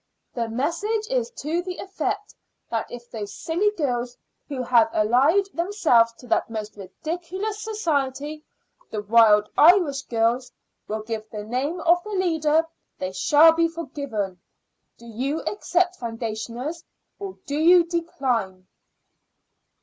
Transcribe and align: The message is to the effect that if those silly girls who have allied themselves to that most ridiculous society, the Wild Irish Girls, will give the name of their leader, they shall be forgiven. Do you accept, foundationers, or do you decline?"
The 0.33 0.49
message 0.49 1.05
is 1.11 1.29
to 1.41 1.61
the 1.61 1.77
effect 1.77 2.33
that 2.71 2.89
if 2.91 3.11
those 3.11 3.35
silly 3.35 3.69
girls 3.77 4.17
who 4.47 4.63
have 4.63 4.89
allied 4.93 5.45
themselves 5.53 6.11
to 6.13 6.25
that 6.29 6.49
most 6.49 6.75
ridiculous 6.75 7.61
society, 7.61 8.43
the 8.89 9.03
Wild 9.03 9.47
Irish 9.59 10.01
Girls, 10.07 10.51
will 10.87 11.03
give 11.03 11.29
the 11.29 11.43
name 11.43 11.81
of 11.81 12.03
their 12.03 12.15
leader, 12.15 12.65
they 12.97 13.11
shall 13.11 13.51
be 13.51 13.67
forgiven. 13.67 14.41
Do 14.97 15.05
you 15.05 15.41
accept, 15.41 15.99
foundationers, 15.99 16.83
or 17.19 17.37
do 17.45 17.59
you 17.59 17.83
decline?" 17.83 18.65